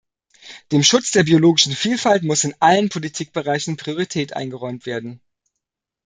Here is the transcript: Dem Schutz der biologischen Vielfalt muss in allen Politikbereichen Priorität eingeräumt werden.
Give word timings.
Dem 0.71 0.81
Schutz 0.81 1.11
der 1.11 1.21
biologischen 1.25 1.75
Vielfalt 1.75 2.23
muss 2.23 2.43
in 2.43 2.55
allen 2.59 2.89
Politikbereichen 2.89 3.77
Priorität 3.77 4.33
eingeräumt 4.35 4.87
werden. 4.87 5.21